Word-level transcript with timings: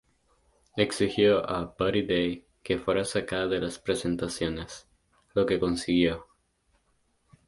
Exigió 0.77 1.47
a 1.47 1.75
Buddy 1.77 2.01
Day 2.07 2.47
que 2.63 2.79
fuera 2.79 3.05
sacada 3.05 3.45
de 3.45 3.59
las 3.61 3.77
presentaciones, 3.77 4.87
lo 5.35 5.45
que 5.45 5.59
consiguió. 5.59 6.25